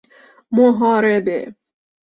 [0.51, 1.55] محاربه